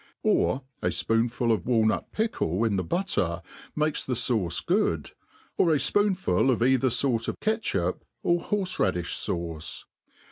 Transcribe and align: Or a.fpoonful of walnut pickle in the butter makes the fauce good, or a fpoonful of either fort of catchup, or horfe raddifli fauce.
Or 0.23 0.63
a.fpoonful 0.81 1.51
of 1.53 1.67
walnut 1.67 2.11
pickle 2.11 2.63
in 2.63 2.75
the 2.75 2.83
butter 2.83 3.43
makes 3.75 4.03
the 4.03 4.15
fauce 4.15 4.59
good, 4.65 5.11
or 5.57 5.69
a 5.71 5.77
fpoonful 5.77 6.49
of 6.51 6.63
either 6.63 6.89
fort 6.89 7.27
of 7.27 7.39
catchup, 7.39 8.01
or 8.23 8.41
horfe 8.45 8.77
raddifli 8.79 9.03
fauce. 9.27 9.85